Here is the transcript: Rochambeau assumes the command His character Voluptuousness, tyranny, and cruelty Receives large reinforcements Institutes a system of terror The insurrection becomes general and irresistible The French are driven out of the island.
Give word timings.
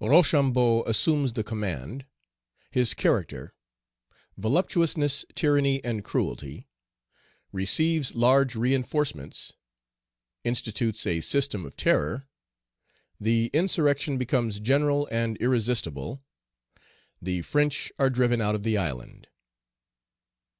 Rochambeau 0.00 0.84
assumes 0.84 1.32
the 1.32 1.42
command 1.42 2.04
His 2.70 2.94
character 2.94 3.52
Voluptuousness, 4.36 5.24
tyranny, 5.34 5.82
and 5.82 6.04
cruelty 6.04 6.68
Receives 7.50 8.14
large 8.14 8.54
reinforcements 8.54 9.54
Institutes 10.44 11.04
a 11.04 11.20
system 11.20 11.66
of 11.66 11.76
terror 11.76 12.28
The 13.18 13.50
insurrection 13.52 14.18
becomes 14.18 14.60
general 14.60 15.08
and 15.10 15.36
irresistible 15.38 16.22
The 17.20 17.42
French 17.42 17.90
are 17.98 18.08
driven 18.08 18.40
out 18.40 18.54
of 18.54 18.62
the 18.62 18.78
island. 18.78 19.26